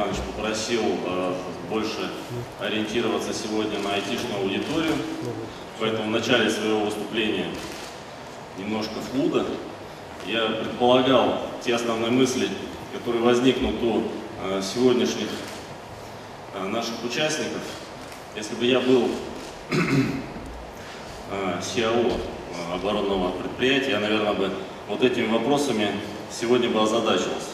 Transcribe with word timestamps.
Иванович 0.00 0.16
попросил 0.34 0.80
э, 0.82 1.34
больше 1.68 2.10
ориентироваться 2.58 3.34
сегодня 3.34 3.78
на 3.80 3.92
айтишную 3.94 4.40
аудиторию, 4.40 4.94
поэтому 5.78 6.04
в 6.04 6.10
начале 6.10 6.48
своего 6.48 6.86
выступления 6.86 7.48
немножко 8.56 8.94
флуда. 9.12 9.44
Я 10.26 10.46
предполагал 10.46 11.42
те 11.62 11.74
основные 11.74 12.10
мысли, 12.10 12.48
которые 12.94 13.22
возникнут 13.22 13.74
у 13.82 14.04
э, 14.42 14.62
сегодняшних 14.62 15.28
э, 16.54 16.66
наших 16.66 17.04
участников. 17.04 17.60
Если 18.34 18.54
бы 18.54 18.64
я 18.64 18.80
был 18.80 19.06
CIO 21.60 22.18
оборонного 22.72 23.32
предприятия, 23.32 23.90
я, 23.90 24.00
наверное, 24.00 24.32
бы 24.32 24.50
вот 24.88 25.02
этими 25.02 25.26
вопросами 25.26 25.90
сегодня 26.30 26.70
бы 26.70 26.80
озадачился. 26.80 27.50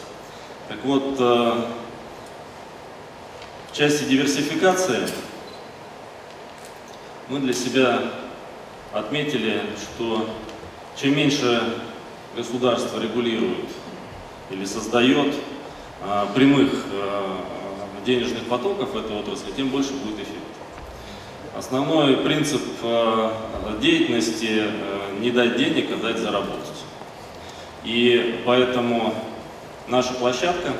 Так 0.69 0.83
вот, 0.85 1.19
в 3.77 3.79
части 3.79 4.05
диверсификации 4.05 5.07
мы 7.29 7.37
для 7.37 7.53
себя 7.53 8.01
отметили, 8.91 9.61
что 9.77 10.27
чем 10.99 11.15
меньше 11.15 11.61
государство 12.35 12.99
регулирует 12.99 13.67
или 14.49 14.65
создает 14.65 15.31
а, 16.01 16.25
прямых 16.33 16.71
а, 16.91 17.37
денежных 18.03 18.45
потоков 18.45 18.93
в 18.93 18.97
этой 18.97 19.15
отрасли, 19.15 19.51
тем 19.55 19.69
больше 19.69 19.93
будет 19.93 20.15
эффект. 20.15 20.41
Основной 21.55 22.17
принцип 22.17 22.63
а, 22.81 23.77
деятельности 23.79 24.63
а, 24.63 25.19
не 25.19 25.29
дать 25.29 25.55
денег, 25.55 25.91
а 25.91 25.97
дать 25.97 26.17
заработать. 26.17 26.81
И 27.83 28.41
поэтому 28.43 29.13
наша 29.87 30.15
площадка, 30.15 30.73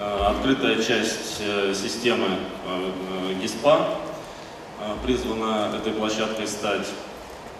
открытая 0.00 0.76
часть 0.76 1.40
э, 1.40 1.74
системы 1.74 2.26
э, 2.66 3.34
ГИСПА, 3.42 3.98
призвана 5.04 5.72
этой 5.76 5.92
площадкой 5.92 6.46
стать 6.46 6.86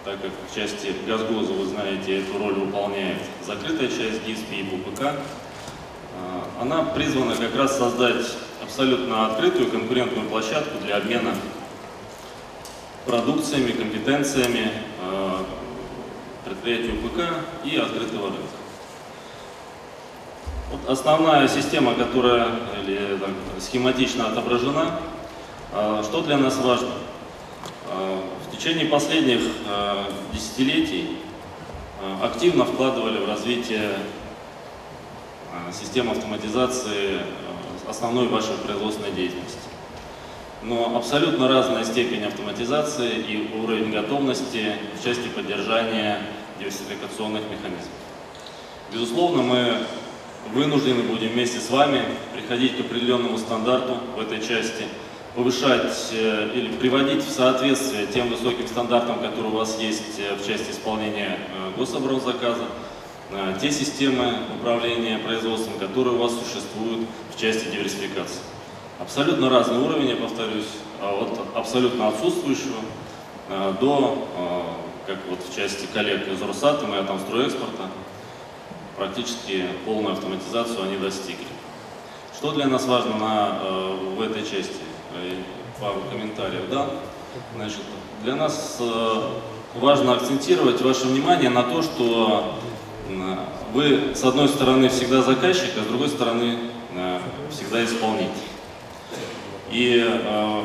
так 0.05 0.22
как 0.22 0.31
в 0.48 0.55
части 0.55 0.94
Газгоза, 1.05 1.53
вы 1.53 1.66
знаете, 1.66 2.20
эту 2.20 2.39
роль 2.39 2.55
выполняет 2.55 3.19
закрытая 3.44 3.89
часть 3.89 4.25
ГИСП 4.25 4.53
и 4.53 4.62
БПК, 4.62 5.03
а, 5.03 6.62
она 6.62 6.84
призвана 6.84 7.34
как 7.34 7.56
раз 7.56 7.77
создать 7.77 8.25
абсолютно 8.62 9.27
открытую 9.27 9.69
конкурентную 9.69 10.28
площадку 10.28 10.78
для 10.84 10.98
обмена 10.98 11.34
продукциями, 13.05 13.72
компетенциями 13.72 14.70
предприятий 16.44 16.92
УПК 16.92 17.20
и 17.64 17.77
открытого 17.77 18.28
рынка. 18.28 18.58
Вот 20.71 20.81
основная 20.89 21.49
система, 21.49 21.95
которая 21.95 22.49
или, 22.83 23.17
так, 23.19 23.31
схематично 23.59 24.29
отображена, 24.29 25.01
а, 25.73 26.03
что 26.03 26.23
для 26.23 26.37
нас 26.37 26.56
важно? 26.59 26.91
В 28.47 28.56
течение 28.56 28.87
последних 28.87 29.41
э, 29.67 30.05
десятилетий 30.33 31.17
активно 32.23 32.65
вкладывали 32.65 33.19
в 33.25 33.28
развитие 33.28 33.93
э, 35.53 35.73
систем 35.73 36.11
автоматизации 36.11 37.21
основной 37.89 38.28
вашей 38.28 38.55
производственной 38.65 39.12
деятельности. 39.12 39.59
Но 40.62 40.97
абсолютно 40.97 41.49
разная 41.49 41.84
степень 41.84 42.25
автоматизации 42.25 43.11
и 43.11 43.57
уровень 43.57 43.93
готовности 43.93 44.75
в 44.99 45.05
части 45.05 45.28
поддержания 45.28 46.21
диверсификационных 46.59 47.43
механизмов. 47.45 47.93
Безусловно, 48.93 49.43
мы 49.43 49.78
вынуждены 50.53 51.03
будем 51.03 51.28
вместе 51.28 51.59
с 51.60 51.70
вами 51.70 52.03
приходить 52.34 52.76
к 52.76 52.81
определенному 52.81 53.38
стандарту 53.38 53.98
в 54.16 54.20
этой 54.20 54.41
части– 54.41 54.84
повышать 55.38 56.10
э, 56.12 56.50
или 56.53 56.72
приводить 56.72 57.25
в 57.25 57.31
соответствие 57.31 58.06
тем 58.06 58.28
высоким 58.28 58.66
стандартам, 58.66 59.20
которые 59.20 59.53
у 59.53 59.56
вас 59.56 59.78
есть 59.78 60.19
э, 60.19 60.34
в 60.34 60.44
части 60.44 60.72
исполнения 60.72 61.38
э, 61.38 61.78
гособоронзаказа, 61.78 62.64
те 63.60 63.70
системы 63.70 64.38
управления 64.59 65.19
производством, 65.19 65.75
которые 65.78 66.14
у 66.14 66.19
вас 66.19 66.32
существуют 66.32 67.06
в 67.30 67.38
части 67.38 67.69
диверсификации. 67.69 68.41
Абсолютно 68.98 69.50
разный 69.50 69.78
уровень, 69.78 70.09
я 70.09 70.16
повторюсь, 70.16 70.70
а 70.98 71.12
от 71.12 71.38
абсолютно 71.54 72.09
отсутствующего 72.09 72.78
до, 73.82 74.26
как 75.06 75.19
вот 75.28 75.41
в 75.47 75.54
части 75.54 75.86
коллег 75.92 76.26
из 76.26 76.41
Росатома 76.41 76.97
и 76.97 76.98
Атомстройэкспорта, 77.00 77.91
практически 78.98 79.64
полную 79.84 80.14
автоматизацию 80.14 80.82
они 80.82 80.97
достигли. 80.97 81.47
Что 82.36 82.53
для 82.53 82.66
нас 82.66 82.86
важно 82.86 83.16
на, 83.16 83.59
в 84.16 84.20
этой 84.20 84.42
части? 84.42 84.88
пару 85.81 86.00
комментариев, 86.10 86.62
да. 86.70 86.91
Значит, 87.54 87.81
для 88.22 88.34
нас 88.34 88.78
э, 88.81 89.22
важно 89.76 90.14
акцентировать 90.14 90.81
ваше 90.81 91.06
внимание 91.06 91.50
на 91.50 91.62
то, 91.62 91.82
что 91.82 92.54
вы, 93.72 94.12
с 94.14 94.25
одной 94.25 94.48
стороны, 94.48 94.88
всегда 94.88 95.22
заказчик, 95.22 95.70
а 95.78 95.84
с 95.84 95.86
другой 95.86 96.09
стороны, 96.09 96.59
э, 96.94 97.20
всегда 97.50 97.84
исполнитель. 97.84 98.32
И 99.70 100.04
э, 100.04 100.62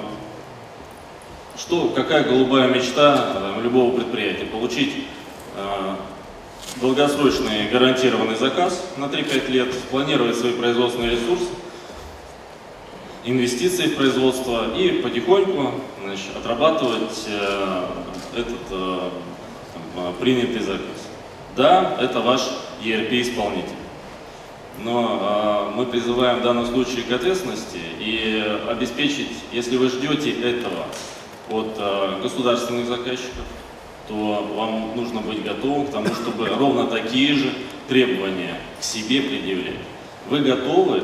что, 1.58 1.90
какая 1.90 2.24
голубая 2.24 2.70
мечта 2.70 3.54
любого 3.62 3.96
предприятия? 3.96 4.46
Получить 4.46 5.08
долгосрочный 6.82 7.70
гарантированный 7.70 8.36
заказ 8.36 8.84
на 8.98 9.06
3-5 9.06 9.52
лет, 9.52 9.74
планировать 9.92 10.38
свои 10.38 10.54
производственные 10.54 11.12
ресурсы, 11.12 11.48
инвестиции 13.26 13.88
в 13.88 13.96
производство 13.96 14.76
и 14.76 15.02
потихоньку 15.02 15.72
значит, 16.04 16.36
отрабатывать 16.36 17.26
э, 17.28 17.86
этот 18.36 18.72
э, 18.72 19.10
там, 19.96 20.14
принятый 20.20 20.60
заказ. 20.60 21.08
Да, 21.56 21.98
это 22.02 22.20
ваш 22.20 22.42
ERP-исполнитель. 22.84 23.70
Но 24.84 25.70
э, 25.72 25.78
мы 25.78 25.86
призываем 25.86 26.40
в 26.40 26.44
данном 26.44 26.66
случае 26.66 27.04
к 27.04 27.12
ответственности 27.12 27.80
и 28.00 28.44
обеспечить, 28.68 29.32
если 29.52 29.78
вы 29.78 29.90
ждете 29.90 30.32
этого 30.32 30.88
от 31.50 31.76
э, 31.78 32.20
государственных 32.22 32.88
заказчиков, 32.88 33.46
то 34.08 34.48
вам 34.56 34.96
нужно 34.96 35.22
быть 35.22 35.44
готовым 35.44 35.88
к 35.88 35.92
тому, 35.92 36.08
чтобы 36.08 36.48
ровно 36.50 36.88
такие 36.88 37.34
же 37.36 37.54
требования 37.88 38.60
к 38.80 38.84
себе 38.84 39.22
предъявлять. 39.22 39.80
Вы 40.30 40.40
готовы 40.40 41.04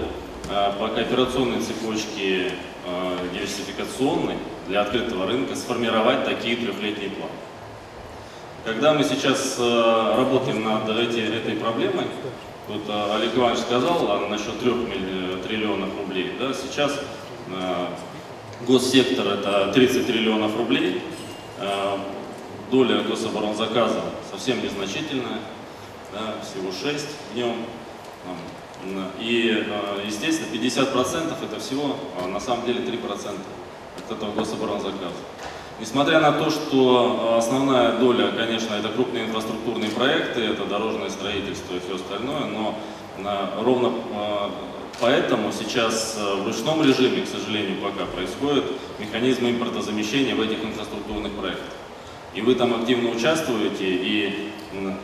Э, 0.51 0.71
по 0.79 0.87
кооперационной 0.87 1.61
цепочке 1.61 2.51
э, 2.85 3.17
диверсификационной 3.33 4.35
для 4.67 4.81
открытого 4.81 5.27
рынка 5.27 5.55
сформировать 5.55 6.25
такие 6.25 6.55
трехлетние 6.55 7.11
планы. 7.11 7.31
Когда 8.65 8.93
мы 8.95 9.03
сейчас 9.03 9.57
э, 9.59 10.13
работаем 10.17 10.63
над 10.63 10.89
эти, 10.89 11.19
этой 11.19 11.55
проблемой, 11.55 12.05
вот 12.67 12.81
Олег 13.15 13.35
Иванович 13.35 13.59
сказал 13.59 14.11
а 14.11 14.27
насчет 14.27 14.59
3 14.59 14.71
триллионов 15.47 15.89
рублей, 15.97 16.33
да, 16.39 16.51
сейчас 16.53 16.99
госсектор 18.67 19.25
это 19.27 19.71
30 19.73 20.05
триллионов 20.05 20.55
рублей, 20.55 21.01
доля 22.71 23.01
гособоронзаказа 23.03 24.01
совсем 24.31 24.63
незначительная, 24.63 25.39
да, 26.11 26.35
всего 26.43 26.71
6 26.71 27.05
днем, 27.33 27.55
и, 29.19 29.65
э, 29.67 30.03
естественно, 30.05 30.47
50% 30.51 31.43
это 31.43 31.59
всего, 31.59 31.97
а 32.21 32.27
на 32.27 32.39
самом 32.39 32.65
деле 32.65 32.81
3% 32.81 33.41
от 33.97 34.11
этого 34.11 34.31
гособоронзаказа. 34.31 35.13
Несмотря 35.79 36.19
на 36.19 36.33
то, 36.33 36.49
что 36.49 37.35
основная 37.37 37.97
доля, 37.97 38.31
конечно, 38.31 38.73
это 38.73 38.89
крупные 38.89 39.25
инфраструктурные 39.25 39.89
проекты, 39.89 40.41
это 40.41 40.65
дорожное 40.65 41.09
строительство 41.09 41.75
и 41.75 41.79
все 41.79 41.95
остальное, 41.95 42.45
но 42.45 42.75
ровно 43.63 43.87
э, 43.87 44.49
поэтому 44.99 45.51
сейчас 45.51 46.17
э, 46.17 46.35
в 46.35 46.47
ручном 46.47 46.83
режиме, 46.83 47.23
к 47.23 47.27
сожалению, 47.27 47.81
пока 47.81 48.05
происходит 48.05 48.65
механизм 48.99 49.45
импортозамещения 49.47 50.35
в 50.35 50.41
этих 50.41 50.63
инфраструктурных 50.63 51.33
проектах. 51.33 51.73
И 52.35 52.41
вы 52.41 52.55
там 52.55 52.73
активно 52.73 53.09
участвуете, 53.09 53.85
и 53.85 54.49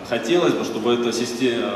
хотелось 0.08 0.54
бы, 0.54 0.64
чтобы 0.64 0.94
эта 0.94 1.12
система 1.12 1.72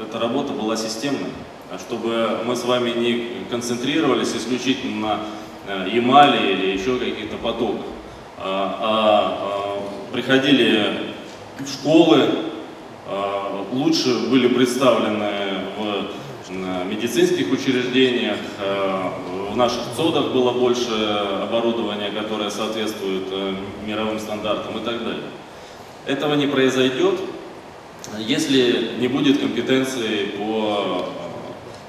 эта 0.00 0.18
работа 0.18 0.52
была 0.52 0.76
системной, 0.76 1.30
а 1.70 1.78
чтобы 1.78 2.40
мы 2.46 2.56
с 2.56 2.64
вами 2.64 2.90
не 2.90 3.44
концентрировались 3.50 4.34
исключительно 4.34 5.20
на 5.66 5.84
э, 5.86 5.88
Ямале 5.92 6.52
или 6.52 6.70
еще 6.70 6.98
каких-то 6.98 7.36
потоках, 7.36 7.86
а, 8.38 8.78
а, 8.80 9.80
а 10.08 10.12
приходили 10.12 11.12
в 11.58 11.68
школы, 11.68 12.28
лучше 13.72 14.28
были 14.28 14.48
представлены 14.48 15.39
медицинских 16.50 17.52
учреждениях, 17.52 18.38
в 19.50 19.56
наших 19.56 19.82
ЦОДах 19.96 20.32
было 20.32 20.52
больше 20.52 20.92
оборудования, 21.42 22.10
которое 22.10 22.50
соответствует 22.50 23.24
э, 23.32 23.54
мировым 23.84 24.20
стандартам 24.20 24.78
и 24.78 24.84
так 24.84 25.02
далее. 25.02 25.24
Этого 26.06 26.34
не 26.34 26.46
произойдет, 26.46 27.20
если 28.18 28.92
не 28.98 29.08
будет 29.08 29.40
компетенции 29.40 30.26
по 30.36 31.06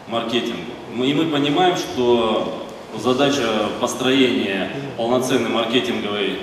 э, 0.08 0.12
маркетингу. 0.12 0.72
И 0.98 1.14
мы 1.14 1.26
понимаем, 1.26 1.78
что 1.78 2.68
задача 2.98 3.70
построения 3.80 4.72
полноценной 4.98 5.50
маркетинговой 5.50 6.40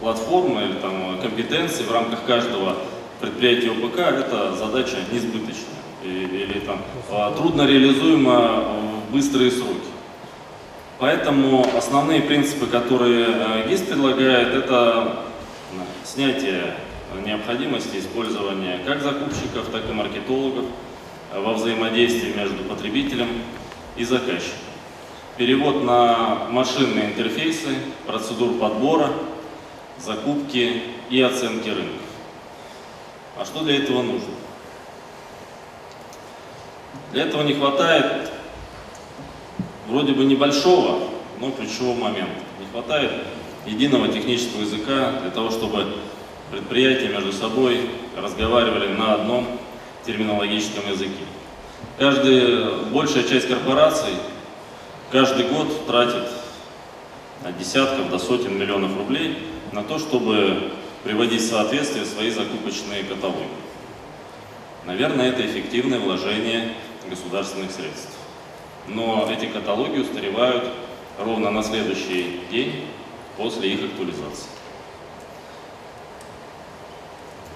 платформы 0.00 0.76
там, 0.80 1.18
компетенции 1.20 1.82
в 1.82 1.92
рамках 1.92 2.24
каждого 2.24 2.76
предприятия 3.20 3.70
ОПК– 3.70 3.98
это 3.98 4.54
задача 4.54 4.96
несбыточная 5.10 5.85
или, 6.02 6.60
там, 6.60 6.82
а, 7.10 7.32
трудно 7.32 7.62
реализуема 7.66 8.64
в 9.08 9.12
быстрые 9.12 9.50
сроки. 9.50 9.90
Поэтому 10.98 11.66
основные 11.76 12.22
принципы, 12.22 12.66
которые 12.66 13.26
э, 13.28 13.68
ГИС 13.68 13.82
предлагает, 13.82 14.54
это 14.54 15.24
снятие 16.04 16.74
необходимости 17.24 17.98
использования 17.98 18.80
как 18.86 19.02
закупщиков, 19.02 19.68
так 19.70 19.88
и 19.88 19.92
маркетологов 19.92 20.64
во 21.34 21.52
взаимодействии 21.52 22.32
между 22.32 22.64
потребителем 22.64 23.28
и 23.96 24.04
заказчиком. 24.04 24.58
Перевод 25.36 25.84
на 25.84 26.46
машинные 26.50 27.10
интерфейсы, 27.10 27.76
процедур 28.06 28.54
подбора, 28.58 29.10
закупки 29.98 30.82
и 31.10 31.20
оценки 31.20 31.68
рынка. 31.68 32.04
А 33.38 33.44
что 33.44 33.60
для 33.60 33.76
этого 33.76 34.02
нужно? 34.02 34.32
Для 37.16 37.24
этого 37.24 37.44
не 37.44 37.54
хватает 37.54 38.30
вроде 39.88 40.12
бы 40.12 40.26
небольшого, 40.26 40.98
но 41.40 41.50
ключевого 41.50 41.94
момента. 41.94 42.42
Не 42.60 42.66
хватает 42.70 43.10
единого 43.64 44.08
технического 44.08 44.60
языка 44.60 45.12
для 45.22 45.30
того, 45.30 45.50
чтобы 45.50 45.94
предприятия 46.50 47.08
между 47.08 47.32
собой 47.32 47.88
разговаривали 48.18 48.88
на 48.88 49.14
одном 49.14 49.46
терминологическом 50.04 50.92
языке. 50.92 51.24
Каждая, 51.98 52.82
большая 52.92 53.24
часть 53.24 53.48
корпораций 53.48 54.12
каждый 55.10 55.46
год 55.46 55.86
тратит 55.86 56.28
от 57.42 57.58
десятков 57.58 58.10
до 58.10 58.18
сотен 58.18 58.58
миллионов 58.58 58.94
рублей 58.94 59.38
на 59.72 59.82
то, 59.82 59.98
чтобы 59.98 60.70
приводить 61.02 61.40
в 61.40 61.48
соответствие 61.48 62.04
свои 62.04 62.28
закупочные 62.28 63.04
каталоги. 63.04 63.48
Наверное, 64.84 65.30
это 65.30 65.46
эффективное 65.46 65.98
вложение 65.98 66.74
государственных 67.08 67.70
средств. 67.70 68.16
Но 68.88 69.28
эти 69.30 69.46
каталоги 69.46 69.98
устаревают 69.98 70.64
ровно 71.18 71.50
на 71.50 71.62
следующий 71.62 72.40
день 72.50 72.86
после 73.36 73.72
их 73.72 73.84
актуализации. 73.84 74.48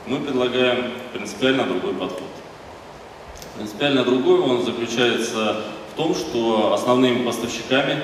Мы 0.06 0.19
предлагаем 0.20 0.93
принципиально 1.12 1.64
другой 1.64 1.94
подход. 1.94 2.29
Принципиально 3.56 4.05
другой 4.05 4.41
он 4.41 4.64
заключается 4.64 5.62
в 5.93 5.97
том, 5.97 6.14
что 6.14 6.73
основными 6.73 7.25
поставщиками 7.25 8.02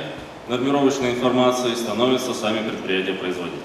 нормировочной 0.48 1.12
информации 1.12 1.74
становятся 1.74 2.34
сами 2.34 2.68
предприятия-производители. 2.68 3.60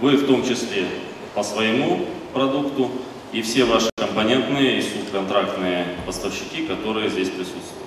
Вы 0.00 0.16
в 0.16 0.26
том 0.26 0.42
числе 0.42 0.86
по 1.34 1.42
своему 1.42 2.06
продукту 2.32 2.90
и 3.34 3.42
все 3.42 3.64
ваши 3.64 3.90
компонентные 3.96 4.78
и 4.78 4.82
субконтрактные 4.82 5.86
поставщики, 6.06 6.66
которые 6.66 7.10
здесь 7.10 7.28
присутствуют. 7.30 7.84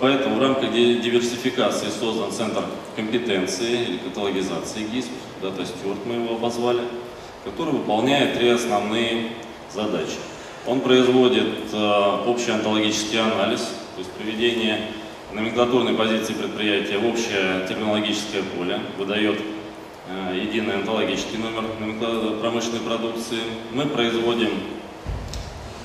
Поэтому 0.00 0.36
в 0.36 0.42
рамках 0.42 0.72
диверсификации 0.72 1.88
создан 1.88 2.32
Центр 2.32 2.64
компетенции 2.96 3.82
или 3.82 3.98
каталогизации 3.98 4.86
ГИСП, 4.90 5.10
Data 5.42 5.62
Steward 5.62 5.98
мы 6.06 6.14
его 6.14 6.36
обозвали, 6.36 6.80
который 7.44 7.74
выполняет 7.74 8.38
три 8.38 8.48
основные 8.48 9.28
задачи. 9.72 10.16
Он 10.66 10.80
производит 10.80 11.72
э, 11.72 12.20
общий 12.26 12.50
онтологический 12.50 13.20
анализ, 13.20 13.60
то 13.60 13.98
есть 13.98 14.10
приведение 14.12 14.80
номенклатурной 15.34 15.92
позиции 15.92 16.32
предприятия 16.32 16.96
в 16.96 17.06
общее 17.06 17.66
терминологическое 17.68 18.42
поле, 18.56 18.80
выдает 18.96 19.38
единый 20.34 20.76
онтологический 20.76 21.38
номер 21.38 21.64
промышленной 22.40 22.80
продукции. 22.80 23.40
Мы 23.72 23.86
производим 23.86 24.50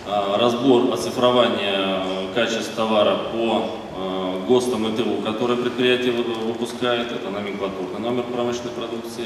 э, 0.05 0.37
разбор 0.37 0.93
оцифрования 0.93 2.03
качеств 2.33 2.75
товара 2.75 3.15
по 3.31 3.79
э, 3.95 4.45
ГОСТам 4.47 4.87
и 4.87 4.97
ТУ, 4.97 5.21
которые 5.23 5.57
предприятие 5.57 6.11
выпускает, 6.11 7.11
это 7.11 7.29
номенклатурный 7.29 7.99
номер 7.99 8.23
промышленной 8.23 8.71
продукции. 8.71 9.25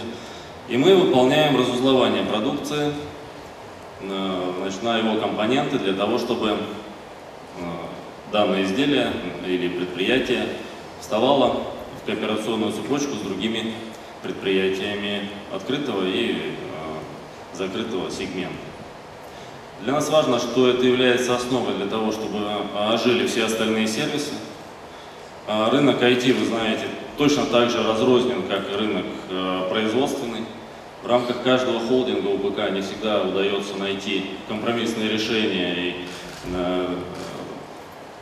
И 0.70 0.78
мы 0.78 0.96
выполняем 0.96 1.58
разузлование 1.58 2.24
продукции 2.24 2.94
э, 4.02 4.52
значит, 4.60 4.84
на 4.84 4.98
его 4.98 5.20
компоненты 5.20 5.80
для 5.80 5.94
того, 5.94 6.18
чтобы 6.18 6.50
э, 6.50 6.56
данное 8.32 8.64
изделие 8.64 9.12
или 9.46 9.70
предприятие 9.70 10.48
вставало 11.00 11.64
в 12.02 12.06
кооперационную 12.06 12.72
цепочку 12.72 13.16
с 13.16 13.20
другими 13.20 13.74
предприятиями 14.24 15.30
открытого 15.54 16.06
и 16.06 16.32
э, 16.32 17.58
закрытого 17.58 18.10
сегмента. 18.10 18.56
Для 19.84 19.94
нас 19.94 20.10
важно, 20.10 20.40
что 20.40 20.70
это 20.70 20.86
является 20.86 21.36
основой 21.36 21.76
для 21.76 21.88
того, 21.88 22.12
чтобы 22.12 22.40
ожили 22.76 23.28
все 23.28 23.46
остальные 23.46 23.88
сервисы. 23.88 24.32
Рынок 25.46 26.02
IT, 26.02 26.34
вы 26.40 26.46
знаете, 26.46 26.86
точно 27.18 27.46
так 27.48 27.70
же 27.70 27.84
разрознен, 27.84 28.44
как 28.48 28.72
и 28.72 28.76
рынок 28.78 29.06
производственный. 29.70 30.46
В 31.04 31.08
рамках 31.08 31.44
каждого 31.44 31.82
холдинга 31.82 32.28
УБК 32.28 32.72
не 32.72 32.80
всегда 32.80 33.24
удается 33.24 33.76
найти 33.76 34.24
компромиссные 34.48 35.10
решения 35.10 35.76
и 35.76 35.96
э, 36.54 36.96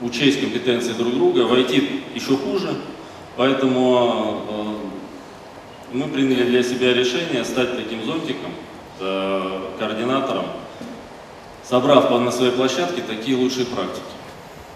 учесть 0.01 0.41
компетенции 0.41 0.93
друг 0.93 1.13
друга. 1.13 1.41
В 1.41 1.53
IT 1.53 2.15
еще 2.15 2.35
хуже, 2.37 2.73
поэтому 3.37 4.41
э, 4.49 4.80
мы 5.91 6.07
приняли 6.07 6.43
для 6.43 6.63
себя 6.63 6.93
решение 6.93 7.43
стать 7.45 7.75
таким 7.75 8.03
зонтиком, 8.03 8.51
э, 8.99 9.61
координатором, 9.79 10.45
собрав 11.63 12.09
на 12.11 12.31
своей 12.31 12.51
площадке 12.51 13.01
такие 13.01 13.37
лучшие 13.37 13.65
практики 13.65 14.03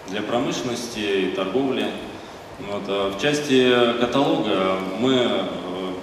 для 0.08 0.22
промышленности 0.22 0.98
и 0.98 1.30
торговли. 1.34 1.86
Вот. 2.60 2.82
А 2.88 3.10
в 3.10 3.20
части 3.20 3.72
каталога 4.00 4.78
мы, 4.98 5.14
э, 5.14 5.42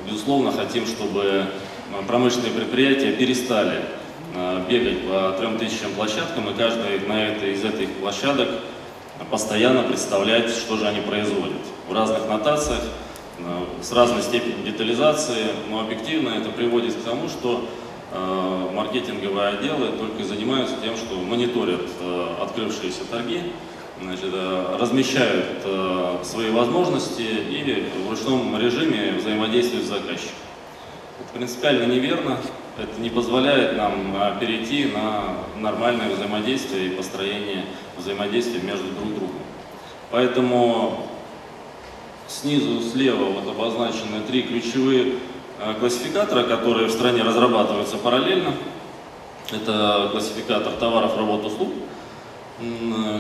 безусловно, 0.08 0.52
хотим, 0.52 0.86
чтобы 0.86 1.48
Э, 1.94 2.02
промышленные 2.08 2.52
предприятия 2.52 3.12
перестали 3.12 3.82
э, 4.36 4.66
бегать 4.68 5.08
по 5.08 5.36
трем 5.38 5.58
тысячам 5.58 5.92
площадкам, 5.94 6.50
и 6.50 6.54
каждый 6.54 7.00
на 7.08 7.28
этой, 7.28 7.54
из 7.54 7.64
этих 7.64 7.90
площадок 7.98 8.50
постоянно 9.30 9.84
представлять, 9.84 10.50
что 10.50 10.78
же 10.78 10.88
они 10.88 11.02
производят. 11.02 11.62
В 11.88 11.94
разных 11.94 12.28
нотациях, 12.28 12.82
э, 12.82 13.03
с 13.82 13.92
разной 13.92 14.22
степенью 14.22 14.64
детализации, 14.66 15.48
но 15.70 15.82
объективно 15.82 16.30
это 16.30 16.50
приводит 16.50 16.94
к 16.96 17.04
тому, 17.04 17.28
что 17.28 17.66
маркетинговые 18.74 19.50
отделы 19.50 19.88
только 19.98 20.24
занимаются 20.24 20.76
тем, 20.84 20.96
что 20.96 21.16
мониторят 21.16 21.82
открывшиеся 22.42 23.06
торги, 23.10 23.42
значит, 24.02 24.34
размещают 24.80 25.64
свои 26.24 26.52
возможности 26.52 27.22
и 27.22 27.88
в 28.06 28.10
ручном 28.10 28.60
режиме 28.60 29.14
взаимодействуют 29.18 29.86
с 29.86 29.90
заказчиком. 29.90 30.36
Это 31.20 31.34
принципиально 31.34 31.92
неверно. 31.92 32.38
Это 32.76 33.00
не 33.00 33.12
позволяет 33.12 33.78
нам 33.78 34.16
перейти 34.40 34.86
на 34.86 35.36
нормальное 35.60 36.10
взаимодействие 36.10 36.88
и 36.88 36.90
построение 36.90 37.66
взаимодействия 37.98 38.62
между 38.62 38.88
друг 38.94 39.10
другом. 39.10 39.36
Поэтому 40.10 41.08
снизу 42.44 42.82
слева 42.82 43.24
вот 43.24 43.48
обозначены 43.48 44.20
три 44.28 44.44
ключевые 44.44 45.14
а, 45.62 45.74
классификатора, 45.76 46.44
которые 46.44 46.88
в 46.88 46.92
стране 46.92 47.24
разрабатываются 47.24 47.96
параллельно. 47.98 48.54
Это 49.50 50.10
классификатор 50.12 50.74
товаров, 50.74 51.18
работ, 51.18 51.46
услуг, 51.46 51.70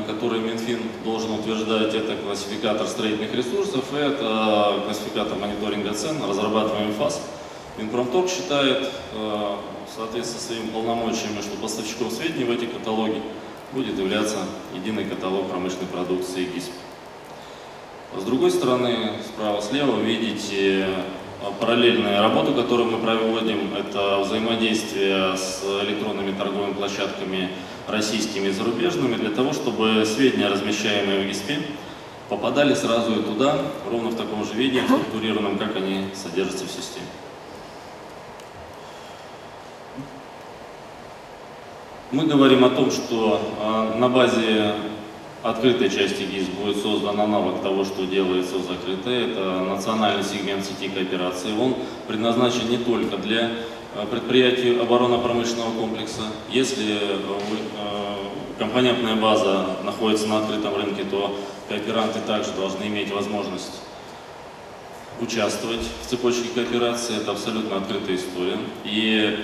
который 0.07 0.39
Минфин 0.39 0.79
должен 1.05 1.31
утверждать, 1.31 1.93
это 1.93 2.15
классификатор 2.17 2.85
строительных 2.87 3.33
ресурсов, 3.33 3.85
это 3.93 4.81
классификатор 4.85 5.37
мониторинга 5.37 5.93
цен, 5.93 6.17
разрабатываемый 6.27 6.93
ФАС. 6.93 7.21
Минпромторг 7.77 8.29
считает, 8.29 8.89
э, 9.13 9.15
в 9.15 9.95
соответствии 9.95 10.37
со 10.37 10.45
своими 10.45 10.67
полномочиями, 10.67 11.41
что 11.41 11.57
поставщиком 11.61 12.11
сведений 12.11 12.45
в 12.45 12.51
эти 12.51 12.65
каталоги 12.65 13.21
будет 13.71 13.97
являться 13.97 14.37
единый 14.73 15.05
каталог 15.05 15.49
промышленной 15.49 15.87
продукции 15.87 16.45
ГИСП. 16.45 16.71
С 18.15 18.23
другой 18.25 18.51
стороны, 18.51 19.13
справа-слева 19.25 19.99
видите 19.99 20.85
э, 20.85 20.85
параллельную 21.59 22.21
работу, 22.21 22.53
которую 22.53 22.91
мы 22.91 22.99
проводим. 22.99 23.73
Это 23.73 24.19
взаимодействие 24.19 25.35
с 25.35 25.63
электронными 25.81 26.31
торговыми 26.37 26.73
площадками 26.73 27.49
российскими 27.87 28.49
и 28.49 28.51
зарубежными, 28.51 29.15
для 29.15 29.31
того, 29.31 29.51
чтобы 29.51 30.05
сведения, 30.05 30.47
размещаемые 30.47 31.25
в 31.25 31.27
ГИСПе, 31.27 31.59
попадали 32.29 32.75
сразу 32.75 33.19
и 33.19 33.23
туда, 33.23 33.57
ровно 33.89 34.09
в 34.09 34.15
таком 34.15 34.45
же 34.45 34.53
виде, 34.53 34.83
структурированном, 34.83 35.57
как 35.57 35.75
они 35.75 36.05
содержатся 36.13 36.65
в 36.65 36.69
системе. 36.69 37.07
Мы 42.11 42.27
говорим 42.27 42.63
о 42.63 42.69
том, 42.69 42.91
что 42.91 43.41
э, 43.59 43.97
на 43.97 44.07
базе 44.07 44.75
открытой 45.43 45.89
части 45.89 46.23
ГИС 46.23 46.47
будет 46.47 46.81
создан 46.81 47.19
аналог 47.19 47.61
того, 47.61 47.83
что 47.83 48.05
делается 48.05 48.55
в 48.55 48.65
закрытой. 48.65 49.31
Это 49.31 49.59
национальный 49.59 50.23
сегмент 50.23 50.65
сети 50.65 50.89
кооперации. 50.89 51.49
Он 51.59 51.75
предназначен 52.07 52.69
не 52.69 52.77
только 52.77 53.17
для 53.17 53.51
э, 53.95 54.05
предприятий 54.09 54.79
оборонно-промышленного 54.79 55.77
комплекса. 55.77 56.21
Если 56.49 56.95
э, 56.95 57.17
компонентная 58.57 59.15
база 59.17 59.77
находится 59.83 60.27
на 60.27 60.39
открытом 60.39 60.75
рынке, 60.75 61.03
то 61.03 61.37
кооперанты 61.67 62.19
также 62.25 62.51
должны 62.53 62.85
иметь 62.85 63.11
возможность 63.11 63.81
участвовать 65.19 65.81
в 66.01 66.09
цепочке 66.09 66.47
кооперации. 66.55 67.17
Это 67.17 67.31
абсолютно 67.31 67.77
открытая 67.77 68.15
история. 68.15 68.57
И 68.85 69.37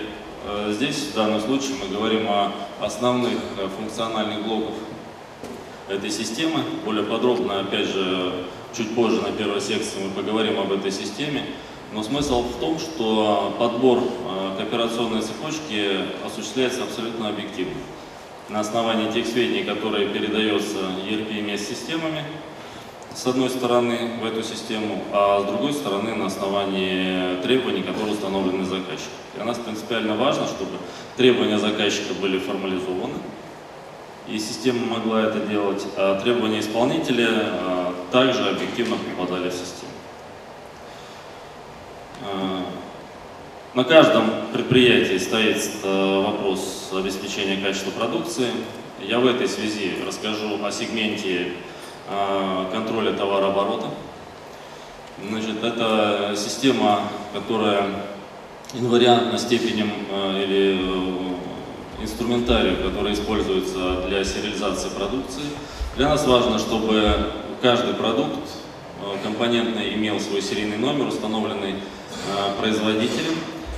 э, 0.46 0.72
здесь 0.74 1.10
в 1.12 1.16
данном 1.16 1.42
случае 1.42 1.76
мы 1.84 1.94
говорим 1.94 2.26
о 2.30 2.54
основных 2.80 3.38
э, 3.58 3.68
функциональных 3.78 4.46
блоках 4.46 4.76
этой 5.90 6.10
системы. 6.10 6.64
Более 6.86 7.04
подробно, 7.04 7.60
опять 7.60 7.88
же, 7.88 8.46
чуть 8.76 8.94
позже 8.96 9.22
на 9.22 9.32
первой 9.32 9.62
секции 9.62 10.00
мы 10.04 10.12
поговорим 10.12 10.60
об 10.60 10.72
этой 10.72 10.92
системе. 10.92 11.44
Но 11.92 12.04
смысл 12.04 12.44
в 12.44 12.60
том, 12.60 12.78
что 12.78 13.56
подбор 13.58 13.98
э, 13.98 14.58
кооперационной 14.58 15.22
цепочки 15.22 16.02
осуществляется 16.24 16.84
абсолютно 16.84 17.30
объективно. 17.30 17.82
На 18.48 18.60
основании 18.60 19.12
тех 19.12 19.26
сведений, 19.26 19.64
которые 19.64 20.10
передается 20.10 20.78
ERP 21.08 21.42
вместе 21.42 21.74
с 21.74 21.80
системами, 21.80 22.24
с 23.16 23.26
одной 23.26 23.50
стороны, 23.50 24.12
в 24.22 24.26
эту 24.26 24.44
систему, 24.44 25.04
а 25.12 25.42
с 25.42 25.46
другой 25.46 25.74
стороны, 25.74 26.16
на 26.16 26.28
основании 26.28 27.42
требований, 27.42 27.82
которые 27.82 28.14
установлены 28.14 28.66
заказчиком. 28.66 29.12
Для 29.36 29.46
нас 29.46 29.58
принципиально 29.58 30.16
важно, 30.16 30.46
чтобы 30.46 30.78
требования 31.18 31.58
заказчика 31.58 32.14
были 32.22 32.38
формализованы, 32.38 33.16
и 34.32 34.38
система 34.40 34.86
могла 34.86 35.24
это 35.24 35.40
делать, 35.40 35.86
а 35.98 36.20
требования 36.20 36.60
исполнителя 36.60 37.30
а, 37.32 37.96
также 38.12 38.48
объективно 38.50 38.98
попадали 38.98 39.50
в 39.50 39.54
систему. 39.54 39.92
А, 42.24 42.66
на 43.74 43.84
каждом 43.84 44.26
предприятии 44.52 45.18
стоит 45.18 45.58
э, 45.84 46.22
вопрос 46.26 46.90
обеспечения 46.92 47.58
качества 47.62 47.92
продукции. 47.92 48.48
Я 49.00 49.20
в 49.20 49.28
этой 49.28 49.48
связи 49.48 49.94
расскажу 50.06 50.64
о 50.64 50.72
сегменте 50.72 51.54
а, 52.08 52.68
контроля 52.72 53.14
товарооборота. 53.14 53.88
Значит, 55.24 55.64
это 55.64 56.34
система, 56.36 57.04
которая 57.34 57.86
инвариантна 58.74 59.38
степенем 59.38 59.92
а, 60.12 60.42
или 60.42 60.80
э, 60.82 61.29
инструментарию, 62.02 62.78
который 62.84 63.14
используется 63.14 64.04
для 64.08 64.24
сериализации 64.24 64.90
продукции. 64.90 65.44
Для 65.98 66.10
нас 66.10 66.26
важно, 66.26 66.60
чтобы 66.60 67.32
каждый 67.62 67.94
продукт 67.94 68.40
э, 69.02 69.24
компонентный 69.24 69.94
имел 69.96 70.20
свой 70.20 70.42
серийный 70.42 70.78
номер, 70.78 71.08
установленный 71.08 71.76
э, 71.76 72.60
производителем, 72.60 73.36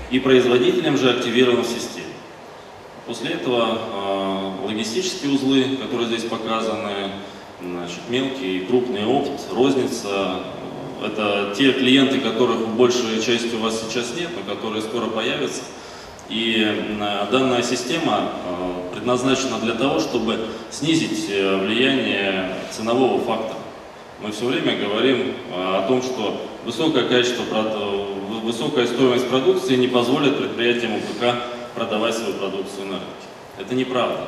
и 0.09 0.19
производителем 0.19 0.97
же 0.97 1.09
активирован 1.09 1.63
в 1.63 1.67
системе. 1.67 2.07
После 3.07 3.31
этого 3.31 4.57
логистические 4.65 5.33
узлы, 5.33 5.77
которые 5.81 6.07
здесь 6.07 6.23
показаны, 6.23 7.11
Значит, 7.63 7.99
мелкий 8.09 8.57
и 8.57 8.65
крупный 8.65 9.05
опт, 9.05 9.39
розница. 9.53 10.39
Это 11.03 11.53
те 11.55 11.73
клиенты, 11.73 12.19
которых 12.19 12.67
большей 12.69 13.21
части 13.21 13.55
у 13.55 13.59
вас 13.59 13.81
сейчас 13.81 14.15
нет, 14.15 14.29
но 14.35 14.55
которые 14.55 14.81
скоро 14.81 15.05
появятся. 15.07 15.61
И 16.31 16.65
данная 17.29 17.61
система 17.61 18.31
э, 18.45 18.95
предназначена 18.95 19.59
для 19.59 19.73
того, 19.73 19.99
чтобы 19.99 20.39
снизить 20.71 21.29
э, 21.29 21.57
влияние 21.57 22.55
ценового 22.71 23.19
фактора. 23.19 23.59
Мы 24.21 24.31
все 24.31 24.45
время 24.45 24.77
говорим 24.77 25.33
э, 25.51 25.77
о 25.77 25.87
том, 25.87 26.01
что 26.01 26.41
высокое 26.63 27.07
качество, 27.07 27.43
высокая 28.43 28.87
стоимость 28.87 29.27
продукции 29.27 29.75
не 29.75 29.87
позволит 29.87 30.37
предприятиям 30.37 30.95
УПК 30.95 31.35
продавать 31.75 32.15
свою 32.15 32.33
продукцию 32.35 32.87
на 32.87 32.93
рынке. 32.93 33.27
Это 33.59 33.75
неправда 33.75 34.27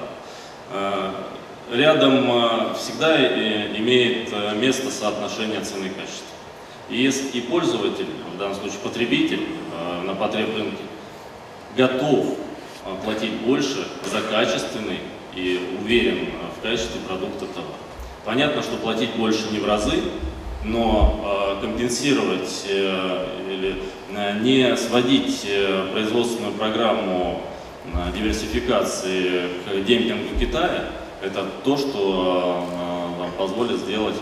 рядом 1.72 2.30
э, 2.32 2.74
всегда 2.78 3.18
э, 3.20 3.76
имеет 3.78 4.30
э, 4.32 4.56
место 4.56 4.92
соотношение 4.92 5.62
цены 5.62 5.86
и 5.86 5.90
качества. 5.90 6.28
И 6.90 7.42
пользователь, 7.50 8.08
в 8.36 8.38
данном 8.38 8.56
случае 8.56 8.80
потребитель 8.84 9.48
на 10.04 10.14
потреб 10.14 10.56
рынке, 10.56 10.84
готов 11.76 12.38
платить 13.04 13.34
больше 13.42 13.88
за 14.12 14.22
качественный 14.22 15.00
и 15.36 15.78
уверен 15.82 16.30
в 16.58 16.62
качестве 16.62 17.00
продукта 17.08 17.46
товара. 17.46 17.74
Понятно, 18.26 18.62
что 18.62 18.78
платить 18.78 19.16
больше 19.16 19.50
не 19.52 19.60
в 19.60 19.66
разы, 19.66 20.02
но 20.64 21.58
компенсировать 21.62 22.66
или 22.68 23.82
не 24.42 24.78
сводить 24.78 25.46
производственную 25.92 26.54
программу 26.54 27.42
диверсификации 28.16 29.50
к 29.66 29.86
демпингу 29.86 30.38
Китая– 30.40 30.90
это 31.24 31.46
то, 31.64 31.78
что 31.78 32.66
э, 32.70 33.40
позволит 33.40 33.78
сделать 33.78 34.16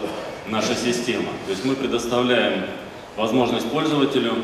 наша 0.48 0.76
система. 0.76 1.30
То 1.46 1.52
есть 1.52 1.66
мы 1.66 1.76
предоставляем 1.76 2.66
возможность 3.18 3.70
пользователю, 3.72 4.36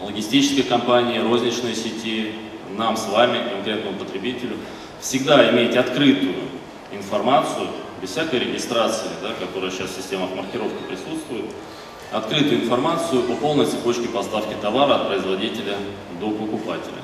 логистической 0.00 0.64
компании, 0.64 1.18
розничной 1.18 1.74
сети, 1.74 2.32
нам 2.76 2.96
с 2.96 3.06
вами, 3.08 3.38
конкретному 3.50 3.98
потребителю, 3.98 4.56
всегда 5.00 5.50
иметь 5.50 5.76
открытую 5.76 6.34
информацию, 6.92 7.68
без 8.00 8.10
всякой 8.10 8.40
регистрации, 8.40 9.08
да, 9.22 9.30
которая 9.38 9.70
сейчас 9.70 9.90
в 9.90 9.96
системах 9.96 10.30
маркировки 10.34 10.78
присутствует, 10.88 11.46
открытую 12.12 12.62
информацию 12.62 13.22
о 13.30 13.34
полной 13.36 13.66
цепочке 13.66 14.08
поставки 14.08 14.54
товара 14.60 14.94
от 14.94 15.08
производителя 15.08 15.76
до 16.20 16.30
покупателя. 16.30 17.02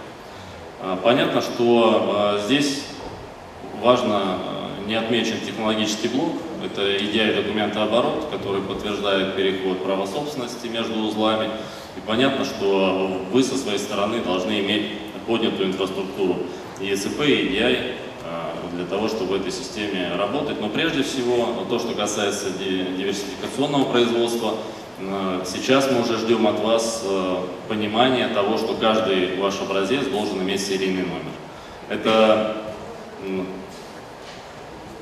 А, 0.80 0.96
понятно, 0.96 1.40
что 1.40 2.38
э, 2.38 2.46
здесь 2.46 2.84
важно, 3.82 4.38
э, 4.38 4.63
не 4.86 4.94
отмечен 4.94 5.40
технологический 5.44 6.08
блок, 6.08 6.32
это 6.64 6.82
EDI 6.82 7.42
документооборот, 7.42 8.28
который 8.30 8.62
подтверждает 8.62 9.36
переход 9.36 9.82
права 9.82 10.06
собственности 10.06 10.66
между 10.66 10.98
узлами. 11.00 11.50
И 11.96 12.00
понятно, 12.06 12.44
что 12.44 13.20
вы 13.32 13.42
со 13.42 13.56
своей 13.56 13.78
стороны 13.78 14.20
должны 14.20 14.60
иметь 14.60 14.92
поднятую 15.26 15.68
инфраструктуру 15.68 16.38
ESP 16.80 17.26
и 17.26 17.56
EDI 17.56 17.76
э, 17.76 17.94
для 18.74 18.84
того, 18.86 19.08
чтобы 19.08 19.38
в 19.38 19.40
этой 19.40 19.52
системе 19.52 20.12
работать. 20.16 20.60
Но 20.60 20.68
прежде 20.68 21.02
всего, 21.02 21.64
то, 21.68 21.78
что 21.78 21.94
касается 21.94 22.50
диверсификационного 22.50 23.84
производства, 23.84 24.54
э, 25.00 25.44
сейчас 25.46 25.90
мы 25.90 26.02
уже 26.02 26.18
ждем 26.18 26.46
от 26.46 26.60
вас 26.60 27.04
понимания 27.68 28.28
того, 28.28 28.58
что 28.58 28.74
каждый 28.74 29.36
ваш 29.36 29.60
образец 29.60 30.06
должен 30.06 30.40
иметь 30.42 30.60
серийный 30.60 31.02
номер. 31.02 31.32
Это 31.88 32.56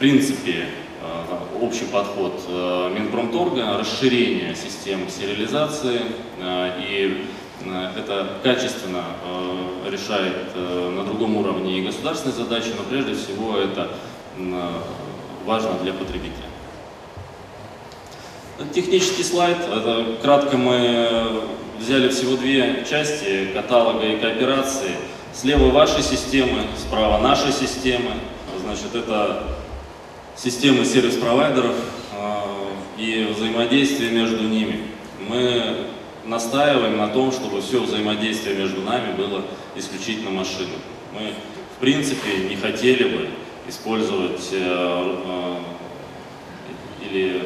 принципе, 0.02 0.66
э, 1.00 1.64
общий 1.64 1.84
подход 1.84 2.32
э, 2.48 2.90
Минпромторга, 2.92 3.78
расширение 3.78 4.56
систем 4.56 5.08
сериализации, 5.08 6.00
э, 6.40 6.72
и 6.80 7.24
это 7.96 8.26
качественно 8.42 9.04
решает 9.88 10.56
на 10.56 11.04
другом 11.04 11.36
уровне 11.36 11.78
и 11.78 11.82
государственные 11.82 12.34
задачи, 12.36 12.70
но 12.76 12.82
прежде 12.82 13.14
всего 13.14 13.56
это 13.56 13.88
важно 15.46 15.74
для 15.80 15.92
потребителя. 15.92 16.48
Технический 18.74 19.22
слайд, 19.22 19.58
это 19.60 20.16
кратко 20.20 20.56
мы 20.56 21.44
взяли 21.78 22.08
всего 22.08 22.36
две 22.36 22.84
части, 22.90 23.50
каталога 23.54 24.06
и 24.06 24.18
кооперации. 24.18 24.96
Слева 25.32 25.70
вашей 25.70 26.02
системы, 26.02 26.62
справа 26.76 27.18
нашей 27.18 27.52
системы. 27.52 28.10
Значит, 28.64 28.96
это 28.96 29.51
системы 30.36 30.84
сервис-провайдеров 30.84 31.74
а, 32.14 32.44
и 32.98 33.32
взаимодействие 33.34 34.10
между 34.10 34.42
ними. 34.42 34.82
Мы 35.28 35.86
настаиваем 36.24 36.96
на 36.96 37.08
том, 37.08 37.32
чтобы 37.32 37.60
все 37.60 37.80
взаимодействие 37.80 38.56
между 38.56 38.82
нами 38.82 39.14
было 39.14 39.44
исключительно 39.76 40.30
машинным. 40.30 40.80
Мы, 41.12 41.32
в 41.76 41.80
принципе, 41.80 42.48
не 42.48 42.56
хотели 42.56 43.04
бы 43.04 43.28
использовать 43.68 44.48
э, 44.52 45.18
э, 45.24 45.56
или 47.08 47.42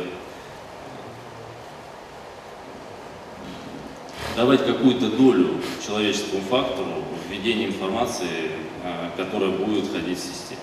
давать 4.37 4.67
какую-то 4.67 5.11
долю 5.11 5.61
человеческому 5.85 6.43
фактору 6.43 7.05
в 7.27 7.31
введении 7.31 7.67
информации, 7.67 8.51
э, 8.85 9.11
которая 9.17 9.51
будет 9.51 9.87
входить 9.87 10.19
в 10.19 10.23
систему. 10.23 10.61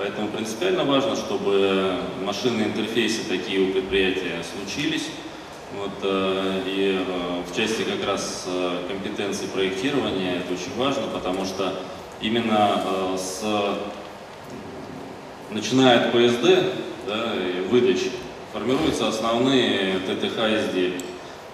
Поэтому 0.00 0.28
принципиально 0.28 0.84
важно, 0.84 1.14
чтобы 1.14 1.98
машинные 2.24 2.68
интерфейсы 2.68 3.20
такие 3.28 3.60
у 3.60 3.70
предприятия 3.70 4.42
случились. 4.42 5.08
Вот, 5.76 5.90
э, 6.02 6.62
и 6.64 7.04
э, 7.06 7.42
в 7.46 7.54
части 7.54 7.82
как 7.82 8.08
раз 8.08 8.46
э, 8.46 8.78
компетенции 8.88 9.44
проектирования 9.48 10.36
это 10.36 10.54
очень 10.54 10.74
важно, 10.78 11.02
потому 11.12 11.44
что 11.44 11.74
именно 12.22 12.80
с 13.18 13.44
начиная 15.50 16.06
от 16.06 16.12
ПСД 16.12 16.72
да, 17.06 17.34
выдачи, 17.68 18.10
формируются 18.54 19.06
основные 19.06 19.98
ТТХ 19.98 20.38
изделия. 20.38 21.00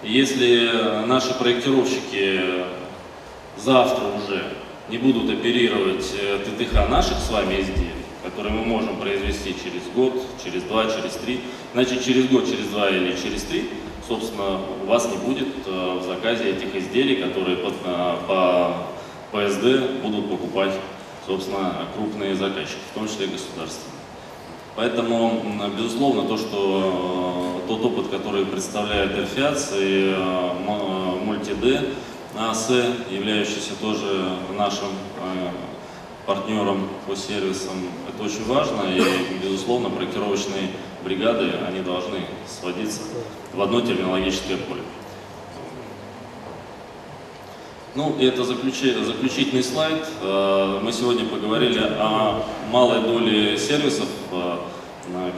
Если 0.03 1.05
наши 1.05 1.33
проектировщики 1.33 2.63
завтра 3.57 4.05
уже 4.05 4.41
не 4.87 4.99
будут 4.99 5.29
оперировать 5.37 6.05
ТТХ 6.05 6.89
наших 6.89 7.17
с 7.17 7.29
вами 7.29 7.59
изделий, 7.59 8.06
которые 8.29 8.53
мы 8.53 8.65
можем 8.65 8.97
произвести 8.97 9.55
через 9.55 9.83
год, 9.95 10.13
через 10.43 10.63
два, 10.63 10.85
через 10.85 11.13
три, 11.13 11.41
значит 11.73 12.03
через 12.03 12.27
год, 12.27 12.45
через 12.45 12.67
два 12.67 12.89
или 12.89 13.15
через 13.15 13.43
три, 13.43 13.69
собственно, 14.07 14.59
у 14.83 14.87
вас 14.87 15.07
не 15.09 15.17
будет 15.17 15.47
э, 15.65 15.99
в 15.99 16.03
заказе 16.03 16.51
этих 16.51 16.75
изделий, 16.75 17.15
которые 17.15 17.57
под, 17.57 17.73
э, 17.85 18.15
по 18.27 18.73
ПСД 19.31 20.01
будут 20.03 20.29
покупать, 20.29 20.73
собственно, 21.25 21.73
крупные 21.95 22.35
заказчики, 22.35 22.79
в 22.91 22.95
том 22.95 23.07
числе 23.07 23.27
государственные. 23.27 23.97
Поэтому, 24.75 25.41
безусловно, 25.77 26.23
то, 26.27 26.37
что 26.37 27.63
э, 27.65 27.67
тот 27.67 27.85
опыт, 27.85 28.07
который 28.09 28.45
представляет 28.45 29.17
Эрфиац 29.17 29.71
и 29.73 30.15
Мультиде, 31.23 31.89
АС, 32.37 32.69
являющийся 33.09 33.71
тоже 33.81 34.37
нашим 34.55 34.89
партнером 36.27 36.89
по 37.07 37.15
сервисам, 37.15 37.87
это 38.07 38.23
очень 38.23 38.45
важно, 38.45 38.81
и, 38.83 39.01
безусловно, 39.41 39.89
проектировочные 39.89 40.69
бригады, 41.03 41.51
они 41.67 41.79
должны 41.79 42.19
сводиться 42.45 43.01
в 43.53 43.61
одно 43.61 43.79
терминологическое 43.81 44.57
поле. 44.57 44.81
Ну, 47.95 48.15
и 48.19 48.25
это 48.25 48.43
заключи- 48.43 49.03
заключительный 49.03 49.63
слайд. 49.63 50.05
Э, 50.21 50.79
Мы 50.83 50.91
сегодня 50.91 51.25
поговорили 51.25 51.79
о 51.79 52.43
малой 52.71 53.01
доле 53.01 53.57
сервисов, 53.57 54.07
э, 54.31 54.57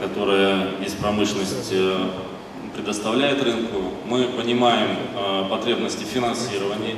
которые 0.02 0.72
есть 0.82 0.98
промышленность 0.98 1.70
э, 1.72 2.08
предоставляет 2.74 3.42
рынку. 3.42 3.78
Мы 4.06 4.24
понимаем 4.24 4.96
э, 5.14 5.44
потребности 5.48 6.04
в 6.04 6.08
финансировании, 6.08 6.96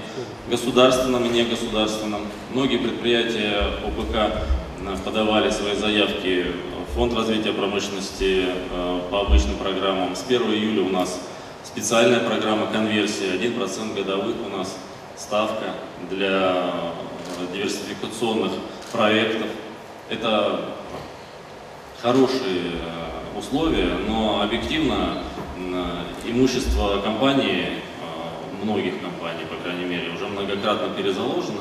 государственном 0.49 1.25
и 1.25 1.29
негосударственном. 1.29 2.23
Многие 2.53 2.79
предприятия 2.79 3.71
ОПК 3.85 4.15
э, 4.15 4.97
подавали 5.05 5.51
свои 5.51 5.75
заявки 5.75 6.47
в 6.89 6.95
Фонд 6.95 7.15
развития 7.15 7.53
промышленности 7.53 8.47
э, 8.71 9.01
по 9.11 9.23
обычным 9.23 9.57
программам. 9.57 10.15
С 10.15 10.25
1 10.27 10.43
июля 10.53 10.83
у 10.83 10.91
нас 10.91 11.21
специальная 11.65 12.21
программа 12.21 12.67
конверсии, 12.67 13.33
1% 13.33 13.95
годовых 13.97 14.37
у 14.47 14.57
нас 14.57 14.77
ставка 15.17 15.75
для 16.11 16.73
диверсификационных 17.53 18.53
проектов. 18.93 19.49
Это 20.11 20.61
хорошие 22.03 22.73
э, 23.35 23.39
условия, 23.39 23.91
но 24.07 24.43
объективно 24.43 25.23
имущество 26.27 27.01
компании, 27.03 27.67
э, 27.67 28.65
многих 28.65 29.01
компаний, 29.01 29.45
по 29.49 29.57
крайней 29.63 29.85
мере, 29.85 30.11
уже 30.15 30.27
многократно 30.27 30.89
перезаложено, 30.95 31.61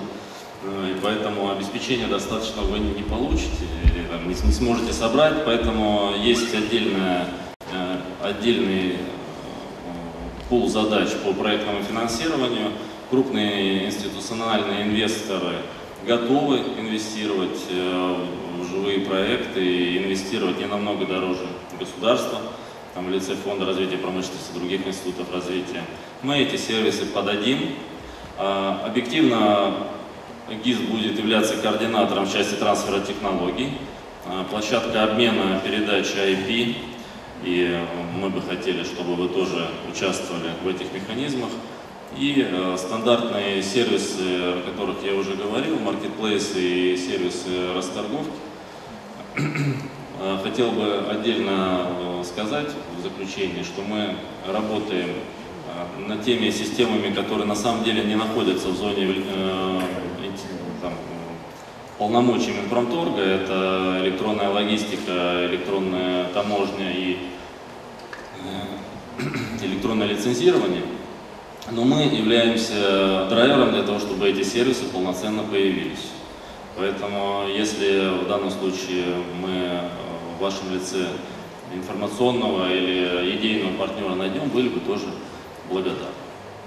э, 0.64 0.94
и 0.96 1.02
поэтому 1.02 1.52
обеспечение 1.52 2.08
достаточно 2.08 2.62
вы 2.62 2.80
не 2.80 3.04
получите, 3.04 3.66
или 3.84 4.04
там, 4.10 4.28
не, 4.28 4.36
сможете 4.36 4.94
собрать, 4.94 5.46
поэтому 5.46 6.14
есть 6.18 6.54
отдельная, 6.54 7.28
э, 7.72 7.98
отдельный 8.24 8.92
э, 8.92 8.98
пул 10.50 10.68
задач 10.70 11.10
по 11.24 11.34
проектному 11.34 11.84
финансированию. 11.84 12.72
Крупные 13.10 13.88
институциональные 13.88 14.84
инвесторы 14.84 15.58
готовы 16.08 16.60
инвестировать 16.80 17.60
э, 17.70 18.16
в 18.58 18.70
живые 18.70 19.00
проекты 19.02 19.98
инвестировать 19.98 20.60
не 20.60 20.66
намного 20.66 21.06
дороже 21.06 21.46
государства, 21.80 22.40
там, 22.94 23.08
в 23.08 23.10
лице 23.10 23.36
Фонда 23.36 23.66
развития 23.66 23.98
промышленности 23.98 24.54
других 24.54 24.86
институтов 24.86 25.34
развития. 25.34 25.84
Мы 26.22 26.40
эти 26.40 26.58
сервисы 26.58 27.06
подадим. 27.06 27.76
А, 28.38 28.84
Объективно 28.86 29.88
ГИС 30.64 30.80
будет 30.80 31.18
являться 31.18 31.56
координатором 31.58 32.26
в 32.26 32.34
части 32.34 32.56
трансфера 32.56 33.00
технологий. 33.00 33.78
А, 34.26 34.44
Площадка 34.44 35.04
обмена 35.04 35.62
передачи 35.64 36.16
IP, 36.16 36.76
и 37.44 37.72
э, 37.72 37.86
мы 38.20 38.30
бы 38.30 38.40
хотели, 38.42 38.84
чтобы 38.84 39.16
вы 39.16 39.30
тоже 39.30 39.68
участвовали 39.92 40.52
в 40.64 40.68
этих 40.68 40.94
механизмах. 40.94 41.50
И 42.18 42.46
э, 42.48 42.76
стандартные 42.78 43.64
сервисы, 43.64 44.20
о 44.20 44.62
которых 44.70 44.98
я 45.04 45.16
уже 45.16 45.34
говорил, 45.34 45.80
маркетплейсы 45.80 46.60
и 46.60 46.98
сервисы 46.98 47.74
расторговки. 47.74 48.32
Э, 50.24 50.38
Хотел 50.44 50.72
бы 50.72 51.04
отдельно 51.10 51.88
э, 51.90 52.24
сказать 52.24 52.68
в 52.96 53.02
заключении, 53.02 53.64
что 53.64 53.82
мы 53.82 54.16
работаем 54.48 55.10
э, 55.10 56.08
над 56.08 56.24
теми 56.24 56.52
системами, 56.52 57.12
которые 57.12 57.48
на 57.48 57.56
самом 57.56 57.84
деле 57.84 58.04
не 58.04 58.14
находятся 58.16 58.68
в 58.68 58.76
зоне 58.76 59.16
там, 60.80 60.94
полномочий 61.98 62.52
Минпромторга. 62.52 63.20
Это 63.20 63.98
электронная 64.04 64.50
логистика, 64.50 65.48
электронная 65.48 66.26
таможня 66.36 66.92
и 66.92 67.18
электронное 69.64 70.06
лицензирование. 70.06 70.84
Но 71.72 71.84
мы 71.84 72.04
являемся 72.04 73.26
драйвером 73.28 73.72
для 73.72 73.82
того, 73.82 73.98
чтобы 73.98 74.30
эти 74.30 74.44
сервисы 74.44 74.86
полноценно 74.86 75.42
появились. 75.42 76.10
Поэтому, 76.78 77.48
если 77.48 78.24
в 78.24 78.28
данном 78.28 78.52
случае 78.52 79.06
мы 79.42 79.82
вашем 80.42 80.74
лице 80.74 81.08
информационного 81.74 82.70
или 82.74 83.38
идейного 83.38 83.78
партнера 83.78 84.16
найдем, 84.16 84.50
были 84.50 84.70
бы 84.70 84.80
тоже 84.82 85.06
благодарны. 85.70 86.08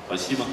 Спасибо. 0.06 0.44